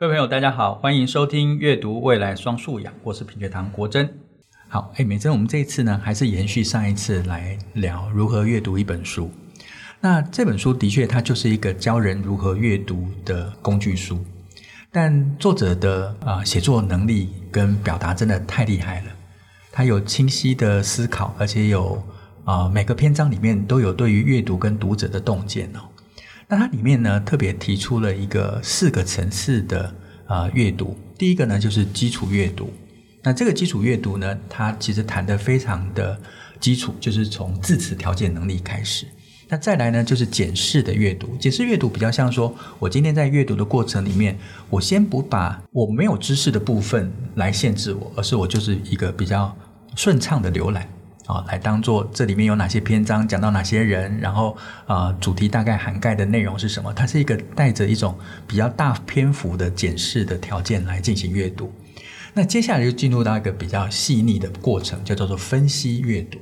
[0.00, 4.10] 各位朋友，大家好，欢迎收听阅读未来双素养，我是品学堂国珍。
[4.66, 9.30] 好，哎，美珍，我们这一次呢，还是延续上一次来聊如何阅读一本书。
[10.00, 14.24] 那这本书的确，它就是一个教人如何阅读的工具书，
[14.90, 19.08] 但作者的啊、写作能力跟表达真的太厉害了，
[19.70, 22.02] 他有清晰的思考，而且有
[22.46, 25.80] 啊、每个篇章里面都有对于阅读跟读者的洞见哦。
[26.50, 29.84] 那它里面呢，特别提出了一个四个层次的
[30.26, 30.98] 啊、呃、阅读。
[31.16, 32.72] 第一个呢，就是基础阅读。
[33.22, 36.20] 那这个基础阅读呢，它其实谈的非常的
[36.58, 39.06] 基础，就是从字词条件能力开始。
[39.48, 41.36] 那再来呢，就是检视的阅读。
[41.38, 44.36] 检视阅读比较像说，我今天在阅读的过程里面，
[44.68, 49.56] 我先不把我没有知识的部分来限制我，而是我就是一个比较
[49.94, 50.88] 顺畅的浏览。
[51.30, 56.92] 啊，来当做这里面有哪些篇章，讲到哪些人，然后啊、主题大概涵盖的内容是什么？
[56.92, 61.72] 它是一个带着一种比较大篇幅的检视的条件来进行阅读。
[62.34, 66.38] 那接下来就进入到一个比较细腻的过程，叫做分析阅读。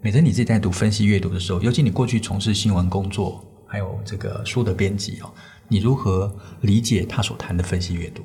[0.00, 5.30] 美珍，你自己在读分析阅读的时候，尤其你过去从事新闻工作，还有这个书的编辑哦，
[5.68, 8.22] 你如何理解他所谈的分析阅读？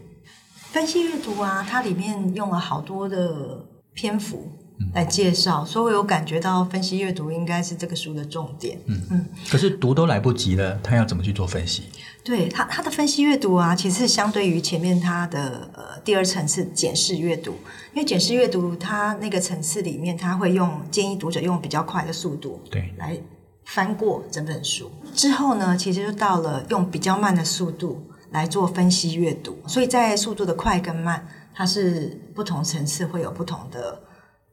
[0.72, 4.52] 分析阅读啊，它里面用了好多的篇幅。
[4.94, 8.80] 来介绍，所以我有感觉到分析阅读应该是这个书的重点。
[8.86, 11.84] 嗯嗯，可是读都来不及了，他要怎么去做分析？
[12.24, 17.52] 对他，他的分析阅读啊，其实相对于前面他的呃第二层次检视阅读，
[17.94, 23.18] 因为检视阅读它那个层次里面，他会用建议读者用比较快的速度对来
[23.66, 24.92] 翻过整本书。
[25.14, 34.04] 之后呢，其实就到了用比较慢的速度来做分析阅读，所以在速度的快跟慢，它是不同层次会有不同的。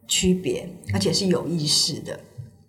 [0.07, 2.19] 区别，而且是有意识的。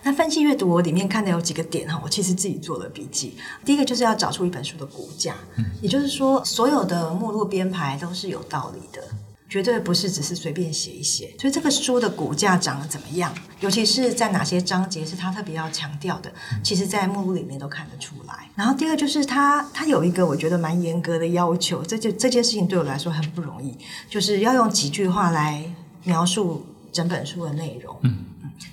[0.03, 3.36] 那分析阅读，我里面看的有几个点哈，我其实自己做了笔记。
[3.66, 5.36] 第一个就是要找出一本书的骨架，
[5.81, 9.02] 也就是说，所有的目录编排都是有道理的，
[9.50, 11.33] 绝对不是只是随便写一写。
[11.39, 16.32] 所以这个书的骨架长得怎么样，尤其是在哪些章节是他特别要强调的，
[16.64, 18.48] 其实在目录里面都看得出来。
[18.54, 23.76] 然后第二个就是他，他有一个我觉得蛮严格的要求，这就这件事情对我来说很不容易，
[24.08, 25.65] 就是要用几句话来
[26.04, 26.64] 描述。
[26.95, 28.23] 整本书的内容，嗯，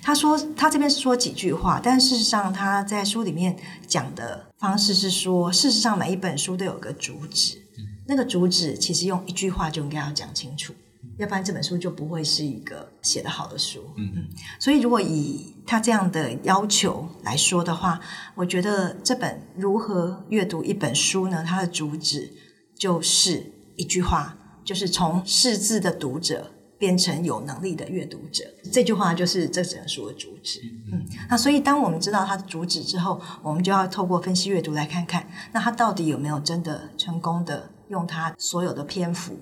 [0.01, 3.53] 他说他这边是说几句话，但事实上他在书里面
[3.85, 10.73] 讲的方式是说，事实上每一本书都有个主旨，嗯，那个主旨其实用一句话就应该要讲清楚，
[11.17, 14.29] 要不然这本书就不会是一个写得好的书，嗯嗯。
[14.57, 17.99] 所以如果以他这样的要求来说的话，
[18.35, 21.43] 我觉得这本如何阅读一本书呢？
[21.45, 22.31] 它的主旨
[22.77, 26.51] 就是一句话，就是从识字的读者。
[26.83, 30.59] 变成有能力的阅读者，这句话就是这整本书的主旨。
[30.91, 39.33] 嗯，那所以当我们知道它的主旨之后，我们就要透过分析阅读来看看，那他到底有没有真的成功的用他所有的篇幅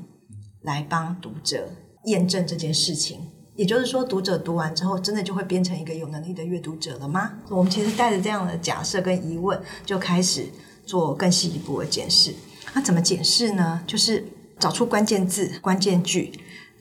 [0.62, 1.68] 来帮读者
[2.04, 3.22] 验证这件事情。
[3.56, 7.40] 也就是说，读者读完之后，真的就会变成一个有能力的阅读者了吗？
[7.50, 10.46] 我们其实带着这样的假设跟疑问，就开始
[10.86, 12.36] 做更细一步的检视。
[12.76, 13.84] 那怎么检视呢？
[13.88, 14.24] 就是
[14.60, 16.32] 找出关键字、关键句。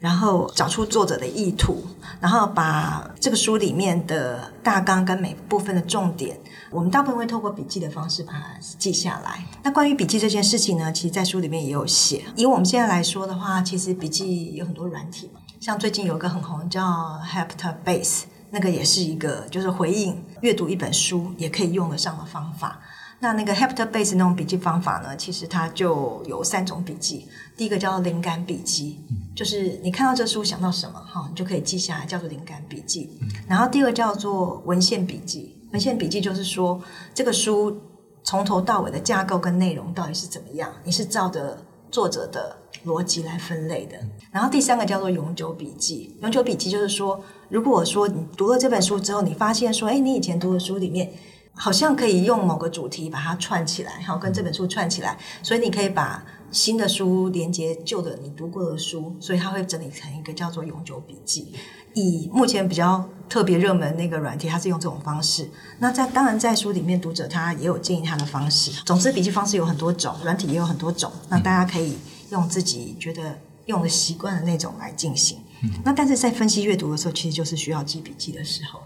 [0.01, 1.85] 然后找出作者的意图，
[2.21, 6.41] 然后把这个书里面的大纲跟每部分的重点，
[6.71, 9.45] 我们大部分会透过笔记的方式把它记下来。
[9.63, 12.25] 那关于笔记这件事情呢，其实在书里面也有写。
[12.35, 16.83] 以我们现在来说的话，其实笔记有很多软体嘛，像最近有个很红叫
[17.31, 22.81] Heptabase，那个也是一个就是回应阅读一本书也可以用得上的方法。
[23.23, 27.29] 那那个 Heptabase 那种笔记方法呢，其实它就有三种笔记。
[27.55, 28.99] 第一个叫做灵感笔记，
[29.37, 33.11] 就是你看到这书想到什么，哈，你就可以记下来，叫做灵感笔记。
[33.47, 36.81] 然后第二个叫做文献笔记，文献笔记就是说
[37.15, 37.79] 这个书
[38.25, 41.59] 从头到尾的架构跟内容到底是怎么样，你是照着
[41.91, 42.57] 作者的
[42.87, 43.99] 逻辑来分类的。
[44.33, 51.13] 然后第三个叫做永久笔记，永久笔记就是说，如果说你读了这本书之后，你发现说，哎，你以前读的书里面。
[51.55, 61.53] 好像可以用某个主题把它串起来，好，跟这本书串起来，所以你可以把新的书连接旧的你读过的书，所以它会整理成一个叫做永久笔记。
[61.95, 65.51] 以目前比较特别热门那个软体，它是用这种方式。
[65.81, 68.71] 那在当然在书里面，读者他也有建议他的方式。
[68.87, 71.11] 总之，笔记方式有很多种，软体也有很多种。
[71.29, 71.99] 那大家可以
[72.31, 73.37] 用自己觉得
[73.67, 75.39] 用的习惯的那种来进行。
[75.85, 78.81] 那但是在分析阅读的时候，其实就是需要记笔记的时候。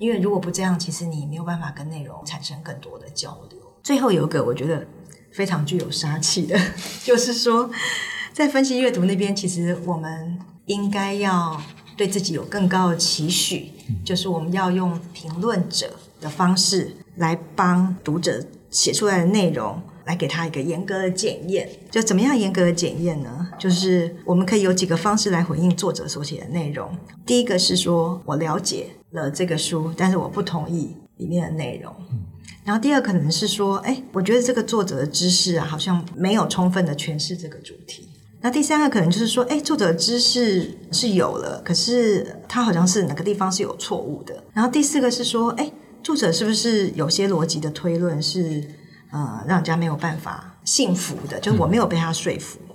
[0.00, 3.60] 因为如果不这样，其实你没有办法跟内容产生更多的交流。
[3.82, 4.86] 最后有一个我觉得
[5.30, 6.58] 非常具有杀气的，
[7.04, 7.70] 就是说，
[8.32, 11.60] 在分析阅读那边，其实我们应该要
[11.98, 19.82] 对自己有更高的期许，就是我们要用评论者的方式来帮读者写出来的内容。
[20.10, 21.68] 来给他一个严格的检验。
[21.88, 23.48] 就怎么样严格的检验呢？
[23.56, 26.90] 就是我们可以有几个方式来回应作者所写的内容。
[27.24, 31.94] 第一个是说我了解了这个书，但是我不同意里面的内容。
[32.64, 38.08] 然后第二可能是说，哎，我觉得这个作者的知识啊，好像没有充分的诠释这个主题。
[38.40, 44.42] 那第三个可能就是说，哎，作者的知识是有了，可是他好像是哪个地方是有错误的。
[44.52, 45.70] 然后第四个是说，哎，
[46.02, 48.64] 作者是不是有些逻辑的推论是
[49.10, 51.38] 呃让人家没有办法信服的？
[51.40, 52.58] 就是我没有被他说服。
[52.68, 52.74] 嗯、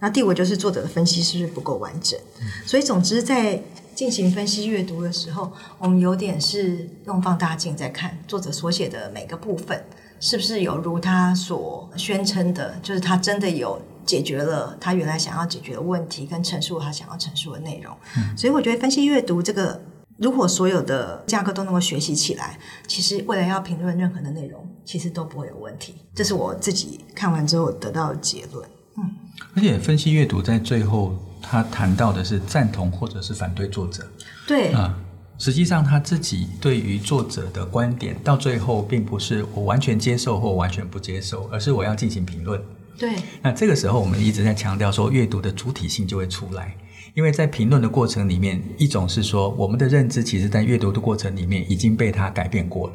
[0.00, 2.18] 那第五就是作者的分析是不是不够完整？
[2.40, 3.62] 嗯、所以总之在
[3.94, 9.84] 进行分析阅读的时候，我们有点是用放大镜在看作者所写的每个部分，
[10.20, 13.80] 是不是有如他所宣称的，就是他真的有。
[14.06, 17.96] 解决了他原来想要解决的问题，跟陈述他想要陈述的内容。
[18.18, 19.80] 嗯，所以我觉得分析阅读这个，
[20.18, 25.94] 如果所有的架构都能够学习起来，其实未来要评论任何的内容，其实都不会有问题。
[26.14, 28.68] 这是我自己看完之后得到的结论。
[28.96, 29.10] 嗯，
[29.56, 34.06] 而且分析阅读在最后，他谈到的是赞同或者是反对作者。
[34.46, 34.96] 对啊，
[35.38, 42.62] 实际上他自己对于作者的观点，到最后并不是我完全接受或完全不接受，而是我要进行评论。
[42.96, 46.76] 对，那这个时候我们一直在强调说，阅读的主体性就会出来，
[47.14, 52.94] 因为在评论的过程里面，一种是说我们的认知其实在阅读的过程里面已经被它改变过了，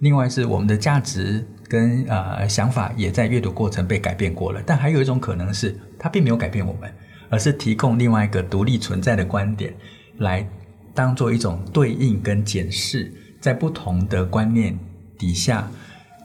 [0.00, 6.92] 另外是我们的价值跟呃想法也在阅读过程被改变过了，但还有一种可能是它并没有改变我们，
[7.28, 9.72] 而是提供另外一个独立存在的观点，
[10.18, 10.46] 来
[10.94, 14.76] 当做一种对应跟检视，在不同的观念
[15.16, 15.70] 底下。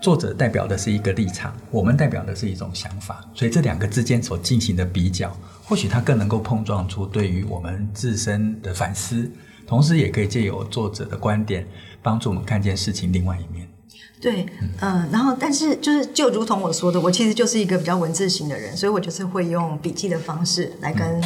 [0.01, 9.31] 作者代表的是一个立场，我们代表的是一种想法，所以这两个之间所进行的比较，或许它更能够碰撞出对于我们自身的反思，
[9.65, 11.67] 同时也可以借由作者的观点，
[12.01, 13.67] 帮助我们看见事情另外一面。
[14.21, 21.23] 对，嗯、呃，然后但是就是就如同我说的，我其实就是一个比较文字型的人，所以我就是会用笔记的方式来跟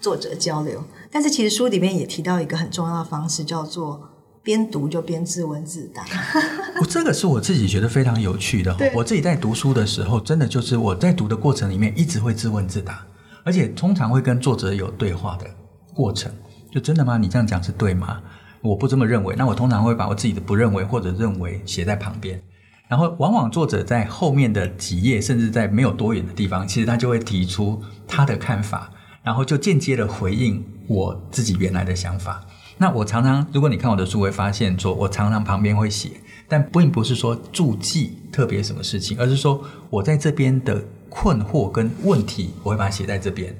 [0.00, 0.80] 作者交流。
[0.80, 4.08] 嗯、但是其实书里面也提到一个很重要的方式，叫做。
[4.44, 6.04] 边读就边自问自答，
[6.82, 8.76] 我这个是我自己觉得非常有趣的。
[8.92, 13.06] 我自己在读书的时候，真的就是我在读的过程里面一直会自问自答，
[13.44, 15.46] 而且通常会跟作者有对话的
[15.94, 16.28] 过程。
[16.72, 17.18] 就真的吗？
[17.18, 18.20] 你这样讲是对吗？
[18.62, 19.34] 我不这么认为。
[19.36, 22.42] 那我通常会把我自己的不认为或者认为写在旁边，
[22.88, 28.90] 然后往往作者在后面的几页，甚至在没有多远的地方，其实他就会提出他的看法，
[29.22, 32.42] 然后就间接的回应我自己原来的想法。
[32.78, 36.10] 那我常常，如果你看我的书，会发现说，我常常旁边会写，
[36.48, 43.54] 但并不是说注记特别什么事情，而是说我在这边的困惑跟问题，我会把它写在这边，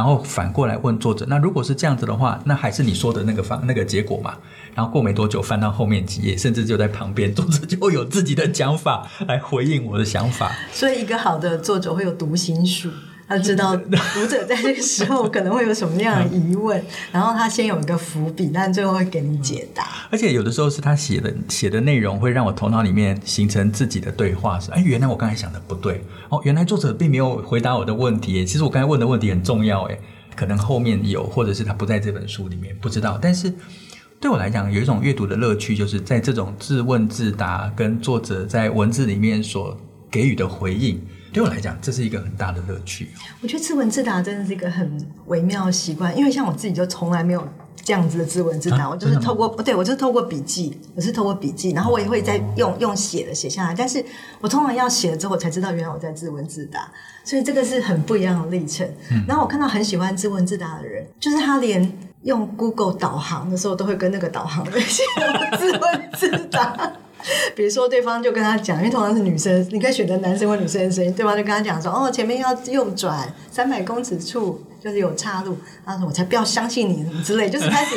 [0.00, 1.26] 然后反过来问作者。
[1.28, 4.34] 那如果是这样子的话，那还是你说的那个方那个结果嘛？
[4.74, 10.56] 然后过没多久，翻到后面几页，甚至就在旁边，作者就会有自己的讲法来回应我的想法。
[10.72, 12.88] 所以，一个好的作者会有读心术。
[13.30, 13.76] 他知道
[14.12, 16.82] 读者在这个时候可能会有什么样的疑问，
[17.12, 19.86] 然后他先有一个伏笔，但最后会给你解答。
[20.10, 28.44] 而且有的时候是他写的写的内容会让我头脑里面形成自己的对话，是哎，原来我刚才想的不对哦，原来作者并没有回答我的问题。
[28.44, 29.96] 其实我刚才问的问题很重要，哎，
[30.34, 33.16] 可能后面有，或者是他不在这本书里面，不知道。
[33.22, 33.54] 但是
[34.20, 39.78] 对我来讲，有一种阅读的乐趣，就是在这种自问自答跟作者在文字里面所
[40.10, 41.00] 给予的回应。
[41.32, 43.10] 对我来讲，这是一个很大的乐趣。
[43.40, 47.46] 我觉得自问自答真的是一个很微妙的习惯，因为像我自己就从来没有
[47.82, 54.04] 这样子的自问自答，啊、我就是透过对我就是透过笔记，我是透过笔记，然后我也会再用用写的写下来，但是
[54.40, 56.90] 我通常要写了之后，我才知道原来我在自问自答，
[57.24, 58.86] 所以这个是很不一样的历程。
[59.10, 64.82] 嗯、然后我看到很喜欢自问自答的人，就是他连用 Google 导航的时候，都会跟那个导航的人
[65.58, 66.92] 自问自答。
[67.54, 71.12] 比如说，对方就跟他讲，因为通常是女生，你可以选择男生或女生的声音。
[71.12, 77.96] 对方就跟他讲说：“哦，前面要右转三百公尺处就是有岔路。”他说：“我才不要相信你什么之类。”就是开始，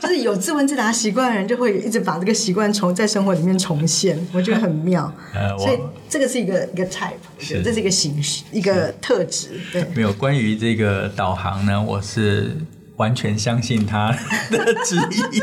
[0.00, 4.18] 就是有自问自答习惯的人，就会一直把这个习惯重在生活里面重现。
[4.32, 5.12] 我觉得很妙。
[5.34, 5.78] 呃，所以
[6.08, 9.50] 这个是一个一个 type，是这是一个形式，一个特质。
[9.72, 12.56] 对，没有关于这个导航呢，我是
[12.96, 14.16] 完全相信他
[14.50, 15.42] 的旨意。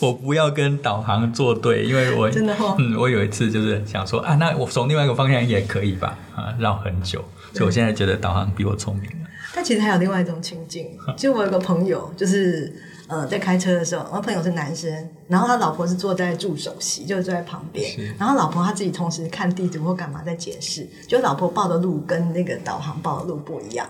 [0.06, 9.16] 我不要跟导航作对，因为我真的、哦、 嗯，我有一次就是想说啊，那我从另外一个方向也可以吧，啊，绕很久，所以我现在觉得导航比我聪明了。
[9.54, 12.72] 但其实还有另外一种情境， 就我有个朋友，就是
[13.08, 14.90] 呃，在开车的时候，我朋友是男生，
[15.26, 23.84] 然后他老婆是坐在助手席，就是坐在旁边，是然后老婆他自己同时看地图或干嘛在解释，就老婆报的路跟那个导航报的路不一样。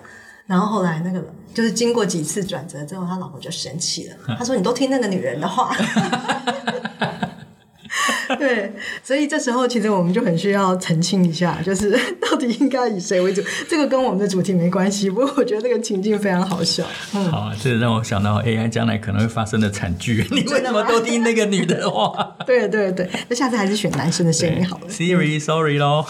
[0.50, 4.16] 然后后来那个就是经过几次转折之后，他老婆就生气了。
[4.36, 5.72] 他说：“你都听那个女人的话。
[8.36, 8.72] ”对，
[9.04, 13.40] 所以这时候其实我们就很需要澄清一下，就是到底应该以谁为主？
[13.68, 16.84] 这个跟我们的主题没关系，不过我觉得这个情境非常好笑。
[17.14, 20.26] 嗯、好、啊，这让我想到 AI 将来可能会发生的惨剧。
[20.30, 22.34] 你为什么都听那个女的话？
[22.44, 24.88] 对对对，那下次还是选男生的声音好了。
[24.88, 26.04] Siri，Sorry 咯。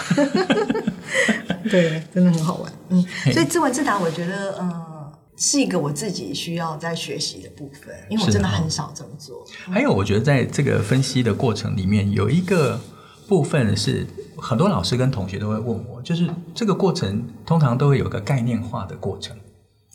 [1.71, 2.73] 对，真的很好玩。
[2.89, 3.03] 嗯，
[3.33, 9.45] 所以自问自答，我觉得，嗯、呃，是一个我自己需要在学习的部分，因为我真的很少这么做。
[9.71, 12.81] 还有，我觉得在这个分析的过程里面，有一个
[13.29, 19.37] 部分是很多老师跟同学都会问我，就是这个过程通常都会有个概念化的过程。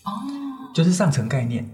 [0.03, 0.12] 哦，
[0.74, 1.69] 就是上层概念。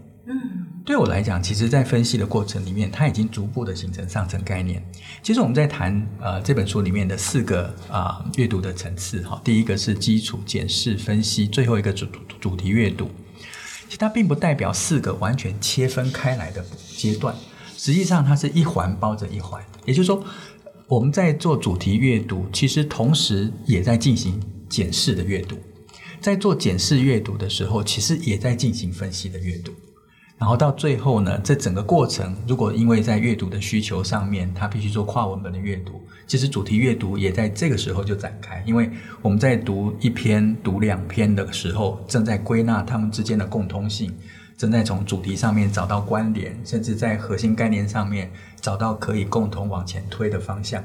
[0.83, 4.83] 对我来讲，其实，在分析的过程里面，它已经逐步的形成上层概念。
[5.21, 12.07] 其实我们在谈呃这本书里面的四个啊、阅读的层次哈，第一个是基础检视分析，最后一个主
[12.39, 13.09] 主题阅读。
[13.85, 16.65] 其实它并不代表四个完全切分开来的
[16.97, 17.35] 阶段，
[17.77, 19.63] 实际上它是一环包着一环。
[19.85, 20.23] 也就是说，
[20.88, 25.57] 我们在做主题阅读，其实同时也在进行检视的阅读。
[26.19, 29.71] 在做检视阅读的时候，其实也在进行分析的阅读。
[30.41, 38.63] 然后到最后呢，这整个过程，如果因为在阅读的需求上面，他必须做跨文本的阅读，其实主题阅读也在这个时候就展开。
[38.65, 38.89] 因为
[39.21, 44.12] 我们在读一篇、读两篇的时候，正在归纳他们之间的共通性，
[44.57, 50.83] 正在从主题上面找到关联，甚至在核心概念上面找到可以共同往前推的方向。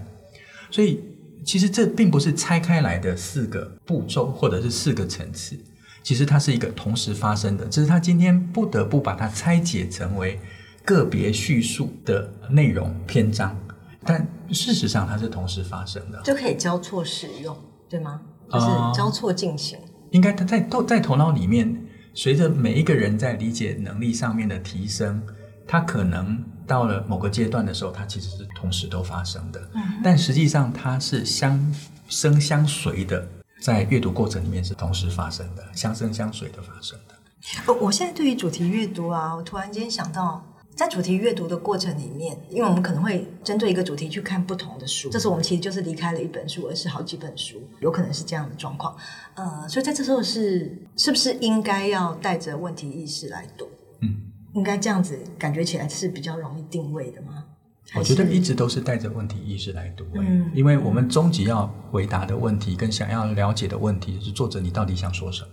[0.71, 1.01] 所以，
[1.47, 5.59] 其实这并不是拆开来的四个步骤，或者是四个层次。
[6.07, 10.39] 其实它是一个同时发生的，只是他今天不得不把它拆解成为
[10.85, 13.59] 个别叙述的内容篇章，
[14.05, 17.57] 但事实上它是同时发生的，就可以交错使用，
[17.89, 18.21] 对吗？
[18.53, 19.77] 就是交错进行。
[19.81, 21.77] 呃、应该他在都在头脑里面，
[22.15, 25.21] 随着每一个人在理解能力上面的提升，
[25.67, 29.61] 他可能到了某个阶段的时候，它其实是同时都发生的。
[29.75, 31.61] 嗯，但实际上它是相
[32.07, 33.29] 生相随的。
[33.61, 37.75] 在阅读过程里面是同时发生的，相生相随的发生的。
[37.81, 40.45] 我现在对于主题阅读啊，我突然间想到，
[40.75, 48.95] 在主题阅读的过程里面，因为我们可能会针对一个主题去看不同的书，这时候我们其实就是离开了一本书，而是好几本书，有可能是这样的状况。
[49.35, 53.69] 呃，所以在这时候是是不是应该要带着问题意识来读？
[54.03, 54.15] 嗯，
[54.55, 57.46] 应该这样子感觉起来是比较容易定位的吗？
[57.95, 65.51] 我觉得一直都是带着问题意识来读，嗯，因为我们终极要回答的问题跟想要了解的问题是：作者你到底想说什么？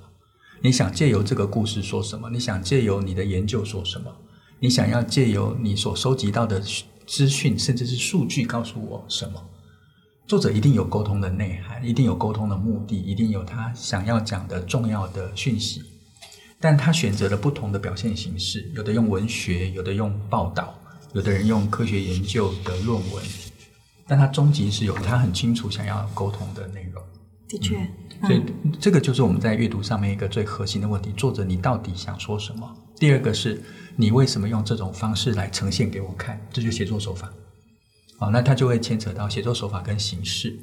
[0.61, 2.29] 你想借由这个故事说什么？
[2.29, 4.11] 你想借由你的研究说什么？
[4.59, 6.59] 你想要借由你所收集到的
[7.05, 9.41] 资讯，甚至是数据告诉我什么？
[10.25, 15.83] 作者一定有沟通的内涵，一定有沟通的目的，一定有他想要讲的重要的讯息，
[16.59, 20.73] 但他选择了不同的表现形式，有的用文学，有的用报道。
[21.13, 23.23] 有的人用科学研究的论文，
[24.07, 27.01] 但他终极是有他很清楚想要沟通的内容。
[27.47, 27.77] 的确，
[28.21, 28.43] 嗯，所以
[28.79, 32.75] 这个就是我们在阅读上面一个最核心的问题：作者你到底想说什么？
[32.97, 33.61] 第二个是
[33.95, 36.41] 你为什么用这种方式来呈现给我看？
[36.51, 37.31] 这就是写作手法。
[38.17, 40.57] 好，那它就会牵扯到写作手法跟形式。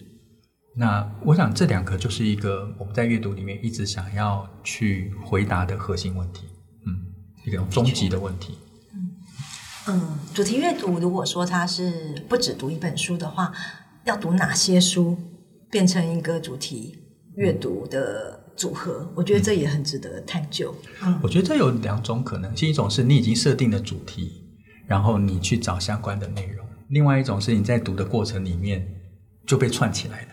[0.74, 6.46] 那我想这两个就是一个我们在阅读里面一直想要去回答的核心问题。
[6.86, 6.96] 嗯，
[7.44, 8.54] 一个终极的问题。
[9.90, 13.52] 嗯，主题阅读，如果说它是不只读一本书的话，
[14.04, 15.18] 要读哪些书
[15.68, 16.96] 变成一个主题
[17.34, 19.10] 阅读的组合？
[19.16, 20.72] 我觉得这也很值得探究。
[21.02, 24.44] 嗯，我觉得这有两种可能性：一种是你已经设定了主题，
[24.86, 28.86] 然后你去找相关的内容；另外一种是你在读的过程里面
[29.44, 30.28] 就被串起来了。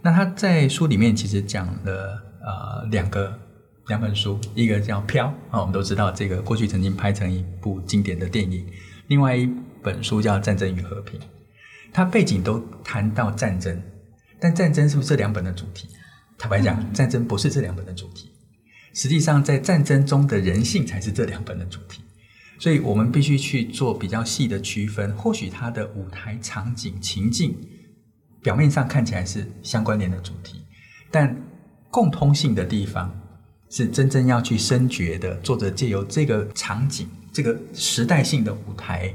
[0.00, 3.38] 那他在书里面其实讲了呃两个
[3.88, 8.66] 两本书，一个叫《飘》啊，我们都知道这个过去曾经拍成一部经典的电影。
[9.08, 9.48] 另外一
[9.82, 11.18] 本书叫《战争与和平》，
[11.92, 13.80] 它背景都谈到战争，
[14.40, 15.88] 但战争是不是这两本的主题？
[16.36, 18.30] 坦白讲，战争不是这两本的主题。
[18.92, 22.02] 实际上，在战争中的人性才是这两本的主题。
[22.58, 25.14] 所以我们必须去做比较细的区分。
[25.14, 27.54] 或许它的舞台场景情境
[28.42, 30.62] 表面上看起来是相关联的主题，
[31.10, 31.36] 但
[31.90, 33.14] 共通性的地方
[33.70, 35.36] 是真正要去深掘的。
[35.36, 37.08] 作者借由这个场景。
[37.36, 39.14] 这个时代性的舞台，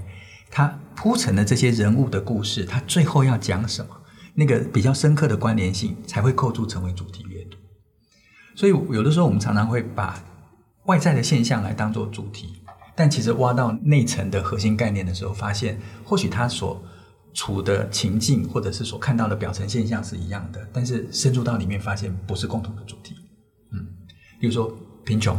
[0.52, 4.00] 它铺陈的这些人物的故事，它最后要讲什么？
[4.36, 7.58] 那个比较深刻的关联性才会构筑成为主题阅读。
[8.56, 10.24] 所以有的时候我们常常会把
[10.86, 12.62] 外在的现象来当做主题，
[12.96, 16.80] 但其实挖到内层的核心概念的时候，发现或许它所
[17.34, 23.16] 处的情境或者是所看到的表层现象是一样的，但是深入到里面发现不是共同的主题。
[23.72, 23.80] 嗯，
[24.40, 24.72] 比如说
[25.04, 25.36] 贫穷。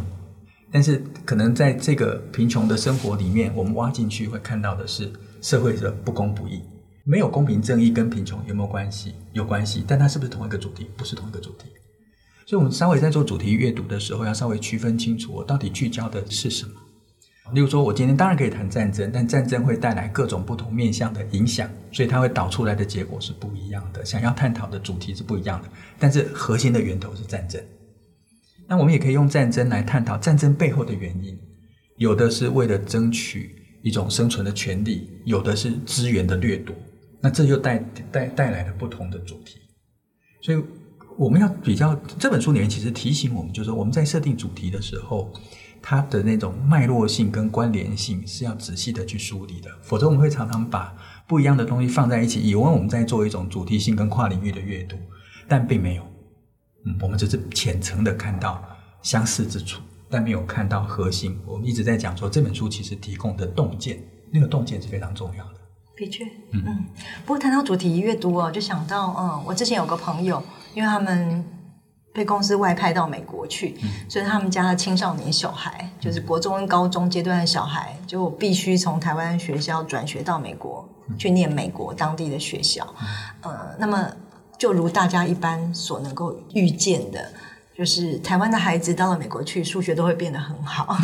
[0.73, 5.13] 但是，可能在这个贫穷的生活里面，我们挖进去会看到的是
[5.43, 6.63] 社会的不公不义。
[7.05, 9.15] 没有公平正义跟贫穷有没有关系？
[9.33, 10.89] 有关系，但它是不是同一个主题？
[10.97, 11.67] 不是同一个主题。
[12.47, 16.73] 所以，我们稍微在做主题阅读的时候，要稍微区分清楚，我到底聚焦的是什么。
[17.53, 25.69] 例如说，我今天当然可以谈战争，但战争会带来各种不同面向的影响，所以它会导出来的结果是不一样的，想要探讨的主题是不一样的。
[25.99, 27.61] 但是核心的源头是战争。
[28.73, 31.39] 那我们也可以用战争来探讨战争背后的原因，
[31.99, 36.75] 有的是为了争取一种生存的权利，有的是资源的掠夺。
[37.21, 37.79] 那这就带
[38.11, 39.59] 带带来了不同的主题。
[40.41, 40.65] 所以
[41.19, 45.31] 我们要比较这本书里面其实提醒我们，就是说我们在设定主题的时候。
[45.85, 54.97] 它的那种脉络性跟关联性是要仔细的去梳理的，否则我们会常常把不一样的东西放在一起，以为我们在做一种主题性跟跨领域的阅读，
[55.49, 56.12] 但并没有。
[56.85, 58.63] 嗯，我们只是浅层的看到
[59.03, 61.39] 相似之处，但没有看到核心。
[61.47, 65.61] 我们一直在讲说，这本书其实提供的洞见，那个洞见是非常重要的。
[65.97, 66.85] 的确，嗯嗯。
[67.25, 70.43] 不过谈到主题阅读哦，就想到，嗯，我之前有个朋友，
[70.75, 71.45] 因为他们。
[72.15, 80.87] 被公司外派到美国去，嗯、所以他们家的青少年小孩，就是国中、高中阶段的小孩，就必须从台湾学校转学到美国
[81.19, 82.87] 去念美国当地的学校。
[83.45, 84.07] 嗯、呃，那么
[84.63, 87.19] 就如大家一般所能够预见的，
[87.77, 90.97] 就是台湾的孩子到了美国去，数学都会变得很好，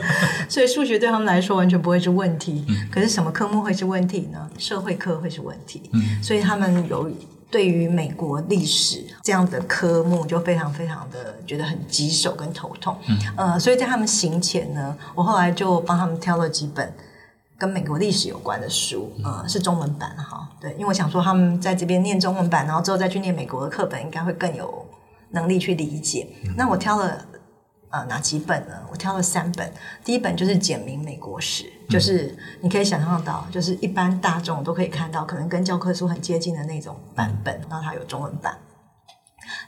[0.50, 2.62] 所以数学对他们来说完全不会是问题。
[2.68, 4.50] 嗯、可是什么科目会是问题呢？
[4.58, 5.88] 社会科会是问题。
[5.94, 7.10] 嗯、所以他们有。
[7.48, 12.94] 对于美国历史这样的科目，就非常非常的觉得很棘手跟头痛。
[13.08, 16.92] 嗯，呃，所以在他们行前呢，我后来就帮他们挑了几本
[17.58, 20.48] 跟美国历史有关的书，呃，是中文版哈。
[20.60, 24.86] 对，因为我想说他们在这边念中文版，然后之后再去念美国的课本，应该会更有
[25.30, 26.28] 能力去理解。
[26.44, 27.26] 嗯，那我挑了。
[27.88, 28.74] 呃，哪几本呢？
[28.90, 29.72] 我挑了三本。
[30.04, 38.58] 第一本就是简明美国史，嗯、就是你可以想象到，就是一般大众都可以看到，可能跟教科书很接近的那种版本，然后它有中文版。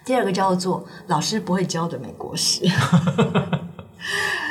[0.04, 2.64] 第二个叫做老师不会教的美国史，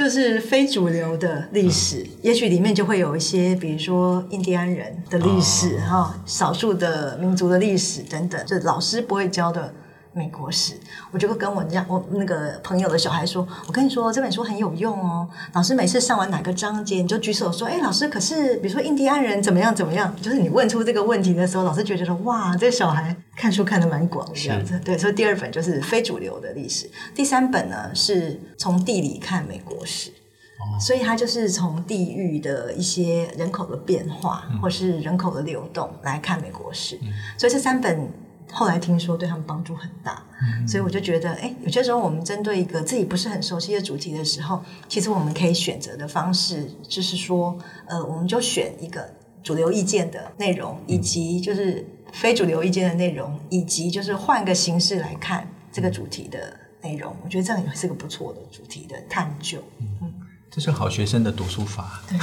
[0.00, 9.70] 就是非主流的历史，嗯、也许里面就会有一些，比如说印第安人的历史哈、哦，少数的民族的历史等等，就老师不会教的。
[10.12, 10.74] 美国史，
[11.12, 15.28] 我就会跟我这样我那个朋友的小孩说：“我跟你说，这本书很有用哦。
[15.52, 36.98] 老师每次上完哪个章节，你就举手说：‘哎，老师，可是比如说印第安人怎么样怎么样？’就是你问出这个问题的时候，老师觉得说：‘哇，这个小孩看书看得蛮广的这样子。’对，所以第二本就是非主流的历史，第三本呢是从地理看美国史，哦、所以它就是从地域的一些人口的变化，嗯、或是人口的流动来看美国史。
[37.02, 38.10] 嗯、所以这三本。
[38.52, 49.08] 后来听说对他们帮助很大，嗯、所以我就觉得，哎，有些时候我们针对一个自己不是很熟悉的主题的时候，其实我们可以选择的方式就是说，呃，我们就选一个
[49.42, 56.38] 主流意见的内容，以及就是非主流意见的内容，以及就是换个形式来看这个主题的
[56.82, 57.14] 内容。
[57.24, 59.58] 我觉得这样也是个不错的主题的探究。
[60.02, 60.12] 嗯，
[60.50, 62.02] 这是好学生的读书法。
[62.08, 62.18] 对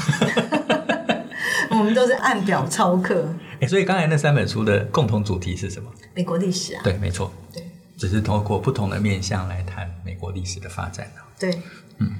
[1.71, 3.33] 我们都是按表操课。
[3.61, 5.89] 哎，所以刚才那三本书的共同主题是什么？
[6.13, 6.81] 美国历史啊。
[6.83, 7.31] 对，没错。
[7.53, 7.63] 对，
[7.97, 11.09] 只是通过不同的面向来谈美国历史的发展。
[11.39, 11.61] 对，
[11.99, 12.15] 嗯。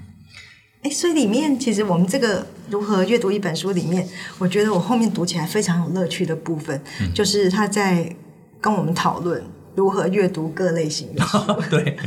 [0.83, 8.15] 哎，所以里面其实我们这个如何阅读一本书里面，我觉得我后面读起来非常有乐趣的部分，嗯、就是他在
[8.61, 9.43] 跟我们讨论
[9.75, 11.37] 如何阅读各类型的书。
[11.37, 11.97] 哦、对。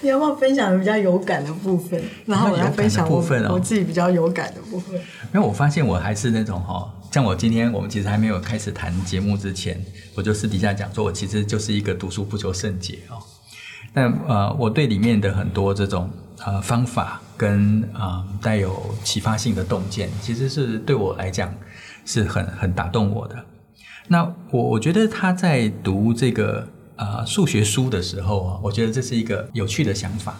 [0.00, 2.02] 你要不要分享比较有感的部分？
[2.24, 4.98] 然后我要分享我，部分、哦、我自己比较有感的部分。
[5.34, 9.82] 因为我发现我还是那种哈，像我今天我们其实还没有开始谈节目之前，
[10.14, 13.16] 我就私底下讲说，我其实就是一个读书不求甚解哦。
[13.94, 16.10] 但呃，我对里面的很多这种
[16.44, 21.50] 呃方法跟、呃、带有启发性的洞见，其实是对我来讲
[22.04, 23.42] 是很很打动我的。
[24.08, 26.68] 那我我觉得他在读这个。
[26.96, 30.34] 呃，数学书的时候啊，我觉得这是一个有趣的想法，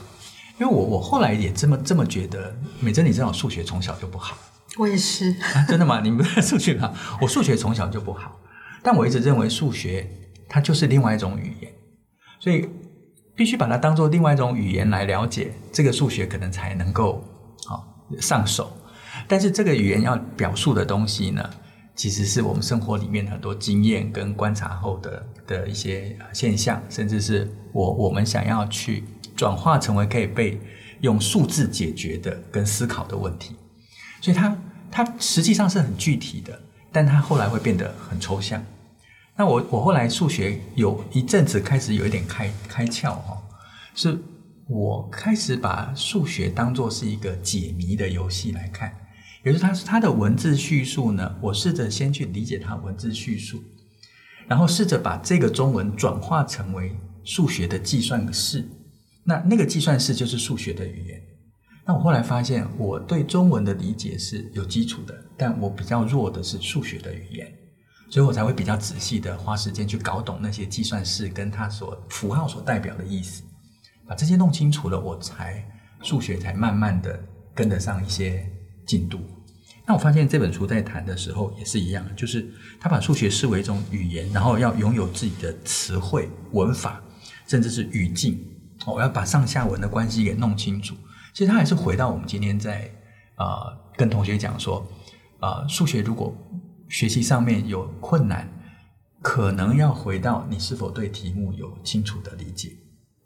[0.59, 2.55] 因为我我后来也这么这么觉得。
[2.81, 4.37] 美珍，你知道我数学从小就不好，
[4.79, 5.35] 我也是。
[5.69, 6.01] 真的吗？
[6.01, 6.95] 你们数学好？
[7.21, 8.41] 我数学从小就不好，
[8.83, 10.09] 但我一直认为数学
[10.49, 11.73] 它就是另外一种语言，
[12.39, 12.69] 所以
[13.35, 17.25] 必须把它当做另外一种语言来了解这个数学，可能才能够
[17.67, 18.77] 好上手。
[19.27, 21.51] 但是这个语言要表述的东西呢，
[21.95, 30.61] 其实是我们生活里面很多经验跟观察后的的一些现象，甚至是我我们想要去转化成为可以被
[31.01, 33.57] 用数字解决的跟思考的问题，
[34.21, 34.57] 所以它
[34.97, 36.59] 它实际上是很具体的，
[36.91, 38.65] 但它后来会变得很抽象。
[39.37, 43.37] 那我我后来数学有一阵子开始有一点开开窍哈，
[43.95, 44.19] 是
[44.67, 48.91] 我开始把数学当作是一个解谜的游戏来看。
[49.45, 53.63] 也就是它它的文字叙述呢，我试着先去理解它文字叙述，
[54.49, 58.67] 然后试着把这个中文转化成为数学的计算式。
[59.25, 61.23] 那那个计算式就是数学的语言。
[61.87, 67.47] 那我后来发现，我对中文的理解是有基础的，但我比较弱的是数学的语言，
[68.11, 73.45] 所以我才会比较仔细的花时间去搞懂那些计算式跟它所符号所代表的意思，
[74.05, 75.65] 把这些弄清楚了，我才
[76.03, 77.23] 数学才慢慢的
[77.55, 78.45] 跟得上一些
[78.85, 79.21] 进度。
[79.87, 87.01] 那我发现这本书在谈的时候也是一样，就是他把数学视为一种语言，然后要拥有自己的词汇、文法，
[87.47, 88.45] 甚至是语境。
[88.85, 90.97] 我要把上下文的关系给弄清楚。
[91.37, 92.91] 其实他还是回到我们今天在
[93.37, 93.47] 呃
[93.95, 94.83] 跟同学讲说，
[95.39, 96.35] 呃，数学如果
[96.89, 98.51] 学习上面有困难，
[99.21, 102.71] 可能要回到你是否对题目有清楚的理解。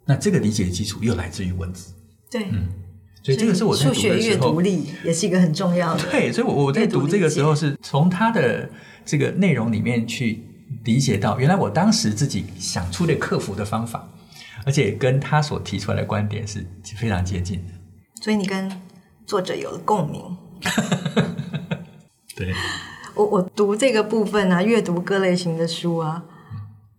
[0.05, 1.95] 那这个理解的基础又来自于文字。
[2.29, 2.69] 对，嗯。
[3.23, 6.03] 所以这个是我在读的时候，数学阅读力也是一个很重要的。
[6.11, 8.69] 对，所以我我在读这个时候是从他的
[9.05, 10.43] 这个内容里面去
[10.83, 14.09] 理解到，原来我当时自己想出的克服的方法，
[14.67, 17.75] 而且跟他所提出来的观点是非常接近的。
[18.21, 18.71] 所以你跟
[19.27, 20.37] 作者有了共鸣。
[22.37, 22.55] 对，
[23.15, 26.23] 我我读这个部分啊，阅读各类型的书啊，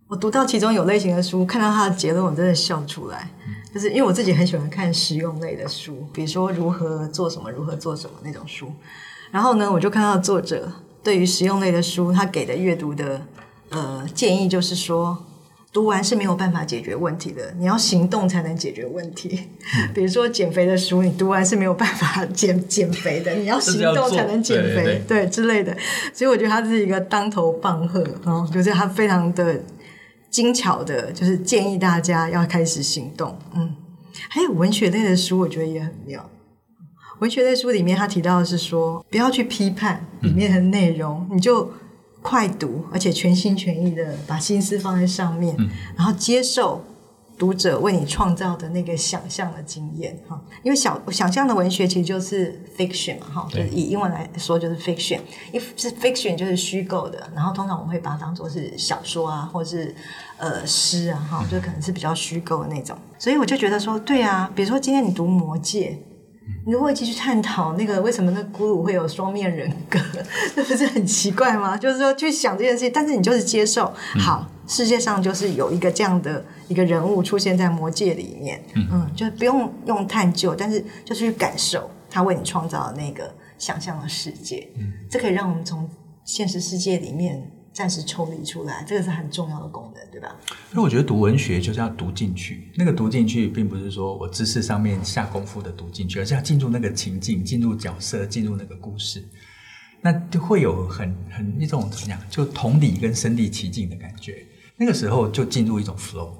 [0.08, 3.30] 我读到其中有类型的书，看到他的结论，我真的笑出来。
[3.72, 8.70] 就是因为我自己很喜欢看实用类的书，比如说如何做什么、如何做什么那种书。
[9.30, 10.70] 然后呢，我就看到作者
[11.02, 13.22] 对于实用类的书，他给的阅读的
[13.70, 15.24] 呃建议就是说，
[15.72, 19.48] 读完是没有办法解决问题的，你要行动才能解决问题。
[19.78, 25.76] 嗯、 比如说减肥的书，你读完是没有办法减 减肥的，你要行动才能减肥，对，之类的。
[26.12, 29.60] 所以我觉得他是一个当头棒喝，然后就是他非常的。
[30.32, 33.38] 精巧的，就是建议大家要开始行动。
[33.54, 33.76] 嗯，
[34.30, 36.30] 还有文学类的书，我觉得也很妙。
[37.18, 41.70] 文学类书里面，他提到的是说，不要去批判里面的内容，嗯、你就
[42.22, 46.82] 快读，而且全心全意的把心思放在上面，嗯、然后接受。
[47.38, 55.18] 读者为你创造的那个想象的经验，哈，因为想想象的文学其实就是 fiction 嘛，哈，就是以英文来说就是 fiction，
[55.50, 59.92] 因为是 fiction 就是虚构的，然后通常我们会把它当做是小说啊，或是
[60.36, 65.98] 呃诗啊，哈，就可能是比较虚构的那种，所以我就觉得说，对啊，比如说今天你读《魔戒》，
[66.64, 69.98] 你如果继续探讨那个为什么那咕噜会有双面人格，
[70.54, 71.76] 那不是很奇怪吗？
[71.76, 74.48] 就是说去想这件事情，但是你就是接受，好。
[74.68, 85.86] 世界上就是有一个这样的一个人物出现在魔界里面，嗯，嗯，就不用用探究，但是就是去感受他为你创造的那个想象的世界，嗯，这可以让我们从
[86.24, 90.36] 现实世界里面暂时抽离出来，这个是很重要的功能，对吧？
[90.70, 99.26] 所以我觉得读文学就是要读进去，那个读进去并不是说我知识上面下功夫的读进去，而是要进入那个情境，进入角色，进入那个故事，
[100.00, 104.46] 那就会有很很一种怎么样，就同理跟身临其境的感觉。
[104.76, 106.30] 那个时候就进入一种 flow。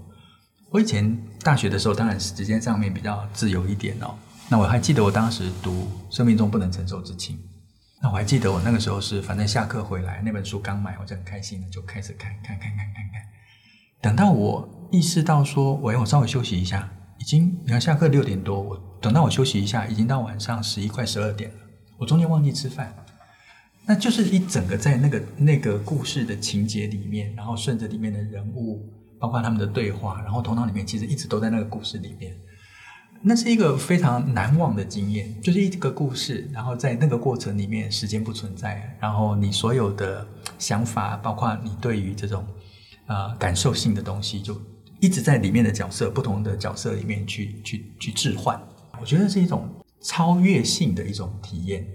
[0.70, 4.14] 我以前大学的时候，当然时间上面比较自由一点哦。
[4.48, 5.70] 那我还记得我当时读
[6.14, 7.36] 《生命中不能承受之轻》，
[8.02, 13.22] 那我还记得我那个时候是，反正下课回来那本书刚买，我就很开心的就开始看，看，看，看，看，看。
[14.00, 21.56] 等到我意识到说，我要稍微休息一下，已经你看下课六点多，我等到我休息一下，已经到晚上十一快十二点了，
[21.96, 22.92] 我中间忘记吃饭。
[23.86, 28.84] 那就是一整个在那个那个故事的情节里面，然后顺着里面的人物，
[29.20, 32.36] 包括他们的对话，然后头脑里面其实一直都在那个故事里面。
[33.24, 40.26] 那是一个非常难忘的经验，就是一个故事，然后在那个过程里面，时间不存在，然后你所有的
[40.58, 42.44] 想法，包括你对于这种
[43.06, 44.60] 呃感受性的东西，就
[45.00, 48.60] 一直在里面的角色，不同的角色里面去去去置换。
[49.00, 49.68] 我觉得是一种
[50.00, 51.86] 超越性的一种体验。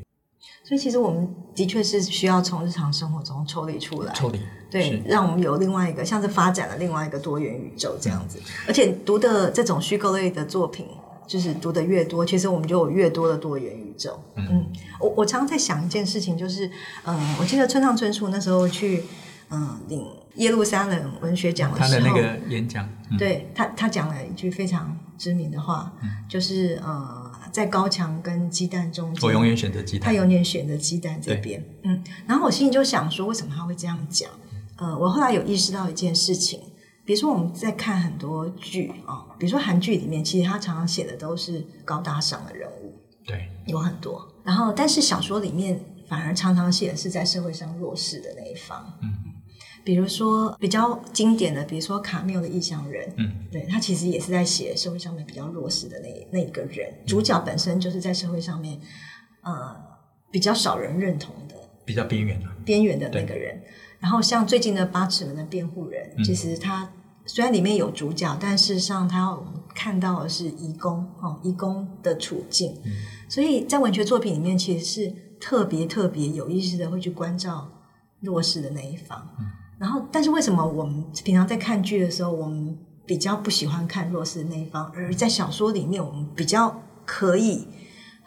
[0.63, 8.37] 所以，其实我们的确是需要从日常生活中抽离出来，抽离，对，是让我们有另外一个，像是发展了另外一个多元宇宙这样子。
[8.39, 10.85] 嗯、而且，读的这种虚构类的作品，
[11.27, 14.19] 就是读的越多，其实我们就有越多的多元宇宙。
[14.35, 14.65] 嗯，嗯，
[14.99, 16.71] 我我常常在想一件事情，就是，
[17.03, 19.03] 嗯，我记得村上春树那时候去，
[19.49, 27.25] 嗯，领耶路撒冷文学奖的时候，他的那个演讲，嗯、对他，他讲了一句非常知名的话，嗯、就是，嗯。
[27.49, 30.05] 在高墙跟鸡蛋中间，我永远选择鸡蛋。
[30.05, 32.03] 他永远选择鸡蛋这边，嗯。
[32.27, 34.29] 然后我心里就想说，为什么他会这样讲？
[34.75, 36.59] 呃，我后来有意识到一件事情，
[37.07, 42.93] 比如说我们在看很多剧啊，比如说韩剧里面，其实他常常写的都是高大上的人物，
[43.25, 44.27] 对，有很多。
[44.43, 49.09] 然后，但是小说里面反而常常写的是在社会上弱势的那一方，嗯。
[49.85, 58.77] 比如说比较经典的，比如说卡缪的《异乡人》，嗯，对，他其实也是在写社会上面比较弱势的那那一个人，主角本身就是在社会上面，
[59.43, 59.73] 呃，
[60.29, 62.47] 比较少人认同的，比较边缘的。
[62.65, 63.63] 边缘的那个人。
[63.99, 66.91] 然后像最近的《八尺门的辩护人》，嗯，其实他
[67.27, 69.37] 虽然里面有主角，但事实上他
[69.75, 72.75] 看到的是移工哦，移工的处境。
[72.85, 72.91] 嗯，
[73.29, 77.69] 所以在文学作品里面，其实是特别特别有意识的会去关照
[78.21, 79.27] 弱势的那一方。
[79.39, 79.45] 嗯，
[79.77, 87.67] 然后，但是为什么我们平常在看剧的时候，我们比较不喜欢看弱势的那一方，而在小说里面，我们比较可以。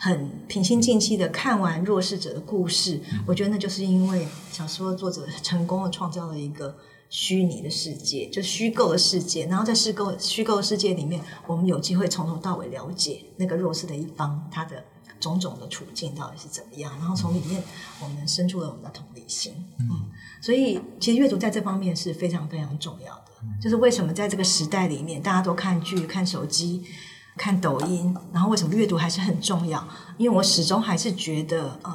[0.02, 6.74] 很平心静气的看完弱势者的故事，嗯，我觉得那就是因为小说作者成功的创造了一个
[7.11, 9.44] 虚拟的世界，就虚构的世界。
[9.46, 14.83] 然后在虚构虚构的世界里面，我们有机会从头到尾了解那个弱势的一方他的
[15.20, 16.90] 种种的处境到底是怎么样。
[16.99, 17.62] 然后从里面
[18.03, 19.53] 我们生出了我们的同理心。
[19.79, 23.25] 嗯，嗯，所以其实阅读在这方面是非常非常重要的。
[23.61, 26.85] 就是为什么在这个时代里面，大家都看剧、看手机。
[27.37, 29.83] 看抖音，然后为什么阅读还是很重要？
[30.18, 31.92] 因为我始终还是觉得，呃，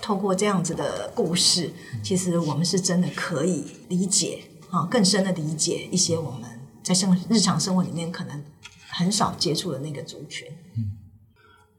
[0.00, 1.70] 透过这样子的故事，
[2.02, 6.42] 其实我们是真的可以理解啊，更深的理解一些我们
[6.82, 8.42] 在生日常生活里面可能
[8.90, 10.48] 很少接触的那个族群。
[10.76, 10.92] 嗯，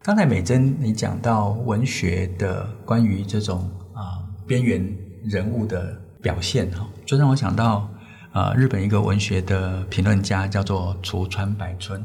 [0.02, 7.90] 刚才美珍你讲到文学的关于这种啊、边缘人物的表现哈，就让我想到
[8.32, 12.04] 啊、日本一个文学的评论家叫做橱川白春。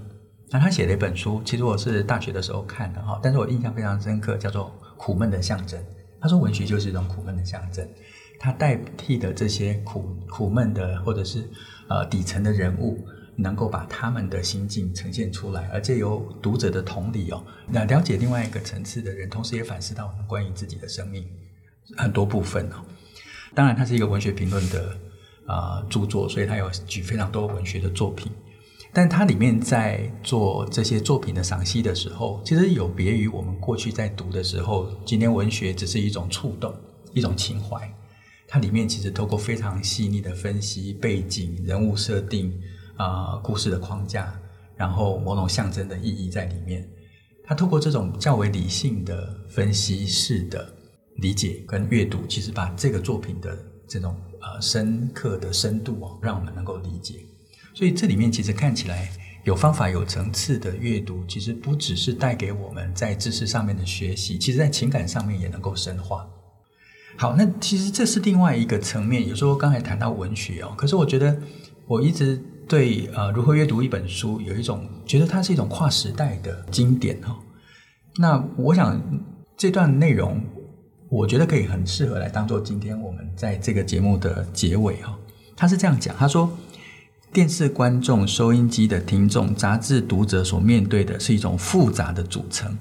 [0.51, 4.67] 那他写了一本书，其实我是大学的时候看的哈，但是我印象非常深刻，叫做
[4.97, 5.81] 《苦闷的象征》。
[6.21, 7.87] 他说文学就是一种苦闷的象征，
[8.39, 11.49] 它代替的这些苦苦闷的或者是
[11.89, 12.99] 呃底层的人物，
[13.37, 21.25] 能够把他们的心境呈现出来，而借由读者的同理哦，那了解另外一个层次的人，同时也反思到我们关于自己的生命
[21.97, 22.85] 很多部分哦。
[23.55, 24.97] 当然，它是一个文学评论的
[25.47, 28.33] 啊、呃、著作，所以它有举非常多文学的作品。
[28.95, 36.75] 但它里面在做这些作品的赏析的时候，其实有别于我们过去在读的时候，今天文学只是一种触动、
[37.15, 37.91] 一种情怀。
[38.53, 42.53] 它里面其实透过非常细腻的分析背景、人物设定
[42.99, 44.39] 啊、故事的框架，
[44.77, 46.87] 然后某种象征的意义在里面。
[47.43, 50.71] 它透过这种较为理性的分析式的
[51.17, 57.25] 理解跟阅读，其实把这个作品的这种呃深刻的深度哦，让我们能够理解。
[57.73, 59.11] 所以这里面其实看起来
[59.45, 66.29] 有方法、有层次的阅读，其实不只是带给我们在知识上面的学习，其实在情感上面也能够深化。
[67.17, 69.29] 好，那其实这是另外一个层面。
[69.29, 71.37] 有时候刚才谈到文学哦，可是我觉得
[71.87, 77.37] 我一直对呃如何阅读一本书有一种觉得它是一种跨时代的经典哈。
[78.17, 79.01] 那我想
[79.57, 80.41] 这段内容，
[81.09, 85.17] 我觉得可以很适合来当做今天我们在这个节目的结尾哈。
[85.57, 86.51] 他是这样讲，他说。
[87.35, 92.77] 电视观众、收音机的听众、杂志读者所面对的是一种复杂的组成，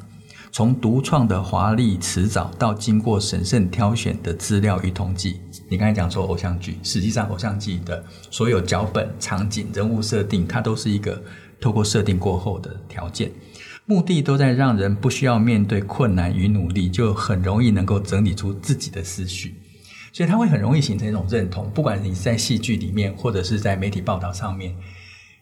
[0.53, 5.39] 从独创的华丽辞藻到经过审慎挑选的资料与统计。
[5.69, 11.21] 你刚才讲说偶像剧，实际上偶像剧的所有脚本、场景、人物设定，它都是一个
[11.61, 13.31] 透过设定过后的条件，
[13.85, 19.55] 目的都在让人不需要面对困难与努力，就很容易能够整理出自己的思绪。
[20.11, 24.75] 所以它会很容易形成一种认同，不管你在戏剧里面，或者是在媒体报道上面，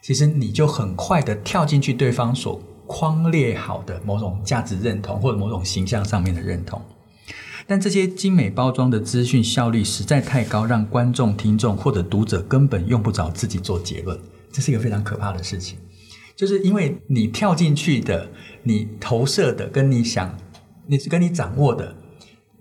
[0.03, 6.81] 其实你就很快的跳进去对方所框列好的某种价值认同，或者某种形象上面的认同。
[7.67, 14.19] 但这些精美包装的资讯效率实在太高，让观众、听众或者读者根本用不着自己做结论，
[14.51, 15.77] 这是一个非常可怕的事情。
[16.35, 18.27] 就是因为你跳进去的，
[18.63, 20.35] 你投射的，跟你想，
[20.87, 21.95] 你是跟你掌握的，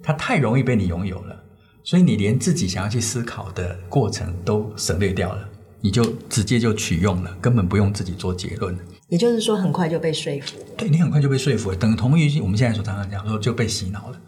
[0.02, 1.42] 它太容易被你拥有了。
[1.84, 5.48] 所以你连自己想要去思考的过程都省略掉了，
[5.80, 8.78] 你就直接就取用了，根本不用自己做结论。
[9.08, 10.56] 也就是说，很快就被说服。
[10.76, 14.20] 对，你很快就被说服了，等同于我们现在所常常讲说就被洗脑了。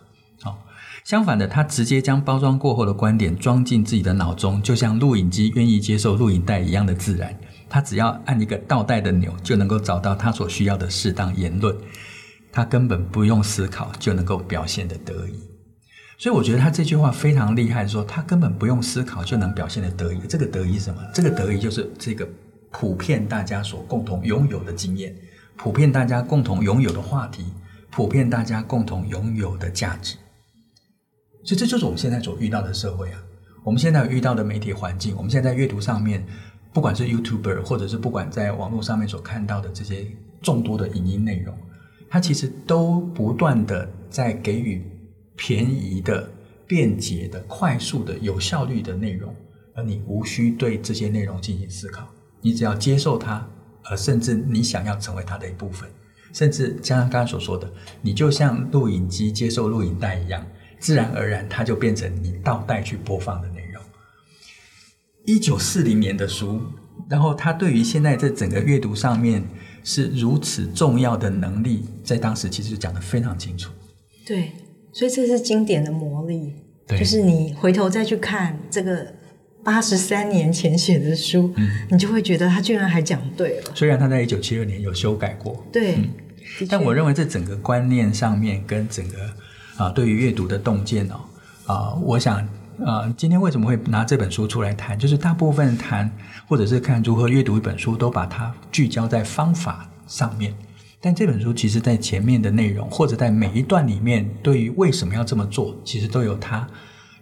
[0.43, 0.59] 好，
[1.05, 7.39] 相反的，他直接将包装过后的观点装进自己的脑中，就像录影机愿意接受录影带一样的自然。
[7.69, 11.77] 他只要按一个倒带的钮，就能够找到他所需要的适当言论。
[12.51, 15.35] 他根本不用思考，就能够表现得得意。
[16.19, 20.19] 所以我觉得他这句话非常厉害，说他根本不用思考就能表现得得意。
[20.29, 21.01] 这个得意是什么？
[21.15, 22.29] 这个得意就是这个
[22.71, 25.15] 普遍大家所共同拥有的经验，
[25.57, 27.45] 普遍大家共同拥有的话题，
[27.91, 30.17] 普遍大家共同拥有的价值。
[31.45, 33.23] 所以这就是我们现在所遇到的社会啊！
[33.65, 36.25] 我们现在遇到的媒体环境，我们现在阅读上面，
[36.73, 40.07] 不管是 YouTuber，或者是不管在网络上面所看到的这些
[40.41, 41.57] 众多的影音内容，
[42.09, 44.85] 它其实都不断的在给予。
[45.37, 46.31] 便宜的、
[46.67, 49.35] 便捷的、快速的、有效率的内容，
[49.75, 52.07] 而你无需对这些内容进行思考，
[52.43, 53.47] 你只要接受它，
[53.85, 55.89] 而甚至你想要成为它的一部分。
[56.33, 57.69] 甚至像刚刚所说的，
[58.03, 60.47] 你就像录影机接受录影带一样，
[60.79, 63.83] 自然而然它就变成你倒带去播放的内容。
[65.25, 66.63] 一九四零年的书，
[67.09, 69.43] 然后它对于现在这整个阅读上面
[69.83, 73.73] 是如此重要的能力，在当时其实讲得非常清楚。
[74.25, 74.53] 对，
[74.93, 76.55] 所以这是经典的魔力，
[76.89, 79.20] 就是你回头再去看这个。
[79.63, 83.73] 八十三年前写的书，嗯，你就会觉得他居然还讲对了。
[83.75, 86.09] 虽然他在一九七二年有修改过，对，嗯、
[86.69, 89.19] 但我认为这整个观念上面跟整个
[89.77, 91.21] 啊对于阅读的洞见哦
[91.67, 92.39] 啊，我想
[92.85, 96.11] 啊今天为什么会拿这本书出来谈，就是大部分谈
[96.49, 100.55] 或者是看如何阅读一本书，都把它聚焦在方法上面，
[101.03, 106.67] 但这本书其实在前面的内容或者在每一段里面，对于为什么要这么做，其实都有他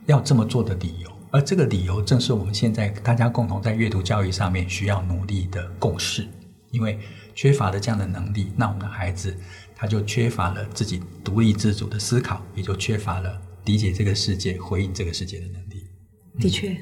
[0.06, 1.10] 要这么做的理由。
[1.30, 6.26] 而这个理由正是我们现在大家共同在阅读教育上面需要努力的共识，
[6.70, 6.98] 因为
[7.34, 9.36] 缺乏了这样的能力，那我们的孩子
[9.76, 15.86] 他就缺乏了自己独立自主的思考，也就缺乏了理解这个世界、回应这个世界的能力。
[16.40, 16.76] 的确，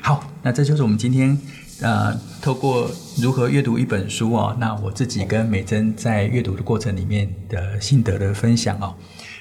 [0.00, 1.38] 好，那这就是我们今天
[1.82, 8.96] 呃，透过如何阅读一本书哦，那我自己跟美珍在阅读的过程里面的心得的分享哦。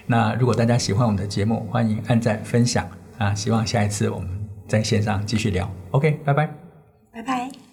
[0.08, 2.99] 那如果大家喜欢我们的节目，欢迎按赞分享。
[3.20, 4.28] 啊，希望下一次我们
[4.68, 5.70] 在线上继续聊。
[5.92, 6.50] OK，拜拜，
[7.12, 7.69] 拜拜。